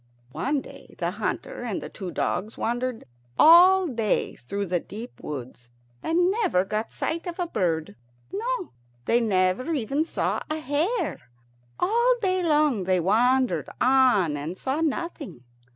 One 0.31 0.61
day 0.61 0.95
the 0.97 1.11
hunter 1.11 1.61
and 1.61 1.79
the 1.79 1.87
two 1.87 2.09
dogs 2.09 2.57
wandered 2.57 3.03
all 3.37 3.85
day 3.85 4.33
through 4.33 4.65
the 4.65 4.79
deep 4.79 5.21
woods, 5.21 5.69
and 6.01 6.31
never 6.31 6.65
got 6.65 6.89
a 6.89 6.91
sight 6.91 7.27
of 7.27 7.37
a 7.37 7.45
bird; 7.45 7.95
no, 8.31 8.71
they 9.05 9.21
never 9.21 9.75
even 9.75 10.03
saw 10.05 10.41
a 10.49 10.57
hare. 10.57 11.29
All 11.79 12.15
day 12.19 12.41
long 12.41 12.85
they 12.85 12.99
wandered 12.99 13.69
on 13.79 14.35
and 14.37 14.57
saw 14.57 14.81
nothing. 14.81 15.43